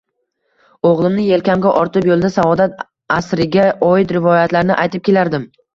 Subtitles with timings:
[0.91, 2.83] Oʻgʻlimni yelkamga ortib, yoʻlda Saodat
[3.21, 5.51] asriga oid rivoyatlarni aytib kelardim